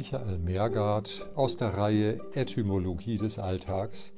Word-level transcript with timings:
Michael 0.00 0.38
Meergard 0.38 1.30
aus 1.34 1.58
der 1.58 1.76
Reihe 1.76 2.20
Etymologie 2.32 3.18
des 3.18 3.38
Alltags. 3.38 4.14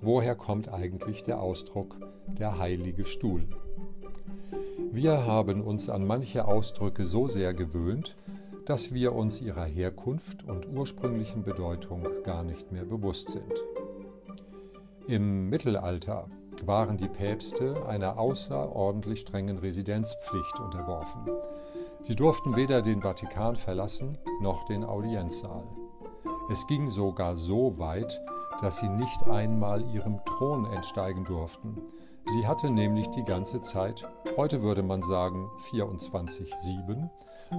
Woher 0.00 0.36
kommt 0.36 0.68
eigentlich 0.68 1.24
der 1.24 1.40
Ausdruck 1.40 1.96
der 2.28 2.56
heilige 2.60 3.04
Stuhl? 3.04 3.48
Wir 4.92 5.26
haben 5.26 5.62
uns 5.62 5.88
an 5.88 6.06
manche 6.06 6.46
Ausdrücke 6.46 7.04
so 7.04 7.26
sehr 7.26 7.52
gewöhnt, 7.52 8.16
dass 8.64 8.94
wir 8.94 9.12
uns 9.12 9.42
ihrer 9.42 9.64
Herkunft 9.64 10.44
und 10.44 10.68
ursprünglichen 10.68 11.42
Bedeutung 11.42 12.06
gar 12.22 12.44
nicht 12.44 12.70
mehr 12.70 12.84
bewusst 12.84 13.30
sind. 13.30 13.60
Im 15.08 15.50
Mittelalter 15.50 16.28
waren 16.66 16.96
die 16.96 17.08
Päpste 17.08 17.86
einer 17.86 18.18
außerordentlich 18.18 19.20
strengen 19.20 19.58
Residenzpflicht 19.58 20.58
unterworfen. 20.60 21.28
Sie 22.02 22.14
durften 22.14 22.56
weder 22.56 22.82
den 22.82 23.02
Vatikan 23.02 23.56
verlassen 23.56 24.18
noch 24.40 24.64
den 24.64 24.84
Audienzsaal. 24.84 25.64
Es 26.50 26.66
ging 26.66 26.88
sogar 26.88 27.36
so 27.36 27.78
weit, 27.78 28.20
dass 28.60 28.78
sie 28.78 28.88
nicht 28.88 29.24
einmal 29.24 29.82
ihrem 29.94 30.20
Thron 30.24 30.66
entsteigen 30.66 31.24
durften. 31.24 31.80
Sie 32.34 32.46
hatte 32.46 32.70
nämlich 32.70 33.08
die 33.08 33.24
ganze 33.24 33.60
Zeit, 33.60 34.04
heute 34.36 34.62
würde 34.62 34.82
man 34.82 35.02
sagen 35.02 35.50
24-7, 35.70 37.08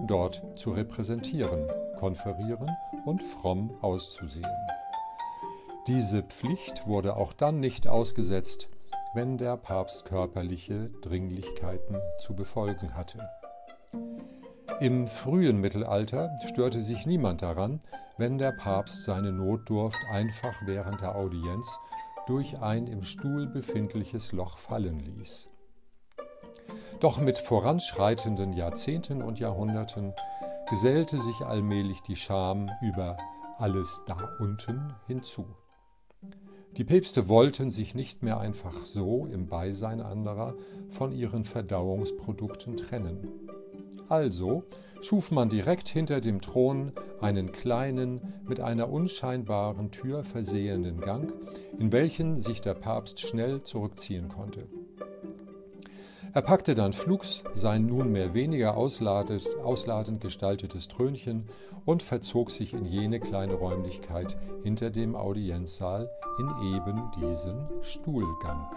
dort 0.08 0.44
zu 0.56 0.72
repräsentieren, 0.72 1.68
konferieren 2.00 2.70
und 3.06 3.22
fromm 3.24 3.72
auszusehen. 3.82 4.46
Diese 5.88 6.24
Pflicht 6.24 6.88
wurde 6.88 7.16
auch 7.16 7.34
dann 7.34 7.60
nicht 7.60 7.88
ausgesetzt, 7.88 8.70
wenn 9.16 9.38
der 9.38 9.56
Papst 9.56 10.04
körperliche 10.04 10.90
Dringlichkeiten 11.02 11.98
zu 12.20 12.36
befolgen 12.36 12.96
hatte. 12.96 13.20
Im 14.82 15.08
frühen 15.08 15.62
Mittelalter 15.62 16.30
störte 16.48 16.82
sich 16.82 17.06
niemand 17.06 17.42
daran, 17.42 17.80
wenn 18.18 18.38
der 18.38 18.52
Papst 18.52 19.06
seine 19.06 19.32
Notdurft 19.32 20.00
einfach 20.12 20.54
während 20.66 21.00
der 21.00 21.16
Audienz 21.16 21.80
durch 22.28 22.60
ein 22.60 22.88
im 22.88 23.04
Stuhl 23.04 23.48
befindliches 23.48 24.34
Loch 24.34 24.58
fallen 24.58 25.00
ließ. 25.00 25.48
Doch 27.00 27.18
mit 27.18 27.40
voranschreitenden 27.40 28.52
Jahrzehnten 28.52 29.22
und 29.22 29.40
Jahrhunderten 29.40 30.14
gesellte 30.70 31.20
sich 31.20 31.40
allmählich 31.42 32.02
die 32.02 32.18
Scham 32.18 32.70
über 32.82 33.16
alles 33.60 34.02
da 34.08 34.18
unten 34.40 34.94
hinzu. 35.08 35.46
Die 36.78 36.84
Päpste 36.84 37.30
wollten 37.30 37.72
sich 37.72 37.96
nicht 37.96 38.22
mehr 38.22 38.40
einfach 38.40 38.86
so 38.86 39.26
im 39.26 39.48
Beisein 39.48 40.02
anderer 40.02 40.56
von 40.90 41.14
ihren 41.14 41.46
Verdauungsprodukten 41.46 42.76
trennen. 42.76 43.28
Also 44.10 44.64
schuf 45.02 45.32
man 45.32 45.50
direkt 45.50 45.88
hinter 45.88 46.20
dem 46.20 46.42
Thron 46.42 46.92
einen 47.22 47.52
kleinen, 47.52 48.22
mit 48.48 48.60
einer 48.60 48.90
unscheinbaren 48.90 49.92
Tür 49.92 50.24
versehenen 50.24 51.00
Gang, 51.00 51.34
in 51.80 51.92
welchen 51.92 52.38
sich 52.38 52.62
der 52.62 52.74
Papst 52.74 53.22
schnell 53.22 53.64
zurückziehen 53.64 54.28
konnte. 54.28 54.68
Er 56.36 56.42
packte 56.42 56.76
dann 56.76 56.92
flugs 56.92 57.46
sein 57.54 57.86
nunmehr 57.86 58.34
weniger 58.34 58.76
ausladend, 58.76 59.48
ausladend 59.64 60.20
gestaltetes 60.20 60.90
Trönchen 60.90 61.48
und 61.86 62.04
verzog 62.04 62.52
sich 62.52 62.74
in 62.74 62.84
jene 62.84 63.22
kleine 63.22 63.54
Räumlichkeit 63.54 64.36
hinter 64.62 64.90
dem 64.90 65.16
Audienzsaal 65.16 66.10
in 66.38 66.76
eben 66.76 67.10
diesen 67.22 67.66
Stuhlgang. 67.84 68.68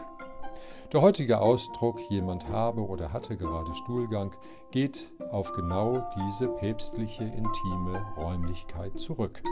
Der 0.92 1.02
heutige 1.02 1.40
Ausdruck 1.40 1.98
jemand 2.08 2.48
habe 2.48 2.80
oder 2.80 3.12
hatte 3.12 3.36
gerade 3.36 3.74
Stuhlgang 3.74 4.30
geht 4.70 5.10
auf 5.32 5.52
genau 5.52 6.00
diese 6.16 6.46
päpstliche 6.46 7.24
intime 7.24 8.06
Räumlichkeit 8.16 8.96
zurück. 9.00 9.42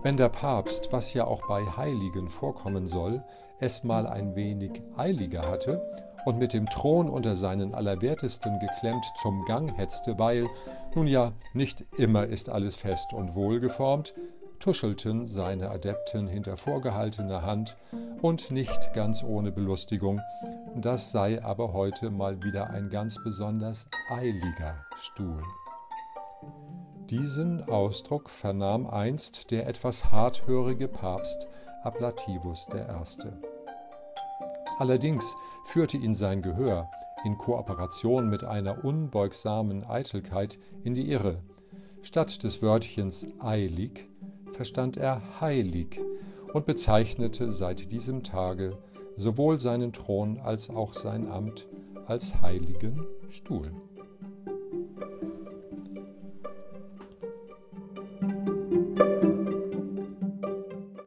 Wenn 0.00 0.16
der 0.16 0.30
Papst, 0.30 0.90
was 0.92 1.12
ja 1.12 1.26
auch 1.26 1.46
bei 1.46 1.62
Heiligen 1.76 2.30
vorkommen 2.30 2.86
soll, 2.86 3.22
es 3.58 3.84
mal 3.84 4.06
ein 4.06 4.34
wenig 4.34 4.80
eiliger 4.96 5.42
hatte 5.42 5.82
und 6.24 6.38
mit 6.38 6.52
dem 6.52 6.66
Thron 6.66 7.08
unter 7.08 7.34
seinen 7.34 7.74
Allerwertesten 7.74 8.58
geklemmt 8.60 9.04
zum 9.22 9.44
Gang 9.46 9.76
hetzte, 9.76 10.18
weil, 10.18 10.48
nun 10.94 11.06
ja, 11.06 11.32
nicht 11.54 11.84
immer 11.96 12.26
ist 12.26 12.48
alles 12.48 12.76
fest 12.76 13.12
und 13.12 13.34
wohlgeformt, 13.34 14.14
tuschelten 14.58 15.26
seine 15.26 15.70
Adepten 15.70 16.28
hinter 16.28 16.56
vorgehaltener 16.56 17.42
Hand 17.42 17.76
und 18.20 18.50
nicht 18.50 18.92
ganz 18.92 19.24
ohne 19.24 19.50
Belustigung. 19.50 20.20
Das 20.76 21.10
sei 21.10 21.42
aber 21.42 21.72
heute 21.72 22.10
mal 22.10 22.42
wieder 22.42 22.70
ein 22.70 22.90
ganz 22.90 23.16
besonders 23.24 23.86
eiliger 24.10 24.84
Stuhl. 24.96 25.42
Diesen 27.10 27.68
Ausdruck 27.68 28.30
vernahm 28.30 28.86
einst 28.86 29.50
der 29.50 29.66
etwas 29.66 30.12
harthörige 30.12 30.86
Papst 30.86 31.48
Ablativus 31.82 32.68
I. 32.72 33.49
Allerdings 34.80 35.36
führte 35.64 35.98
ihn 35.98 36.14
sein 36.14 36.40
Gehör 36.40 36.90
in 37.26 37.36
Kooperation 37.36 38.30
mit 38.30 38.44
einer 38.44 38.82
unbeugsamen 38.82 39.84
Eitelkeit 39.84 40.58
in 40.84 40.94
die 40.94 41.10
Irre. 41.10 41.42
Statt 42.00 42.42
des 42.44 42.62
Wörtchens 42.62 43.26
eilig 43.40 44.08
verstand 44.54 44.96
er 44.96 45.20
heilig 45.38 46.00
und 46.54 46.64
bezeichnete 46.64 47.52
seit 47.52 47.92
diesem 47.92 48.22
Tage 48.22 48.78
sowohl 49.18 49.58
seinen 49.58 49.92
Thron 49.92 50.38
als 50.38 50.70
auch 50.70 50.94
sein 50.94 51.30
Amt 51.30 51.68
als 52.06 52.40
heiligen 52.40 53.04
Stuhl. 53.28 53.72